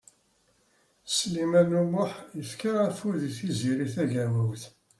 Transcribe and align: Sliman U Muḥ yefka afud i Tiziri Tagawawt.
Sliman 1.15 1.71
U 1.81 1.83
Muḥ 1.91 2.11
yefka 2.37 2.71
afud 2.87 3.19
i 3.27 3.29
Tiziri 3.37 3.87
Tagawawt. 3.93 4.63